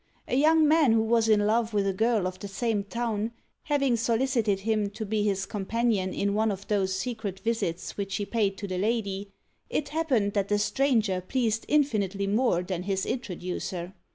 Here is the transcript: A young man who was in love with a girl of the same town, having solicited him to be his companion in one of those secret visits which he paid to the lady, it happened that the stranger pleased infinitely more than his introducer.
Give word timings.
A 0.27 0.35
young 0.35 0.67
man 0.67 0.93
who 0.93 1.03
was 1.03 1.29
in 1.29 1.41
love 1.45 1.75
with 1.75 1.85
a 1.85 1.93
girl 1.93 2.25
of 2.25 2.39
the 2.39 2.47
same 2.47 2.83
town, 2.83 3.33
having 3.65 3.95
solicited 3.95 4.61
him 4.61 4.89
to 4.89 5.05
be 5.05 5.21
his 5.21 5.45
companion 5.45 6.11
in 6.11 6.33
one 6.33 6.49
of 6.51 6.67
those 6.69 6.95
secret 6.95 7.39
visits 7.41 7.97
which 7.97 8.15
he 8.15 8.25
paid 8.25 8.57
to 8.57 8.67
the 8.67 8.79
lady, 8.79 9.29
it 9.69 9.89
happened 9.89 10.33
that 10.33 10.47
the 10.47 10.57
stranger 10.57 11.21
pleased 11.21 11.65
infinitely 11.67 12.25
more 12.25 12.63
than 12.63 12.81
his 12.81 13.05
introducer. 13.05 13.93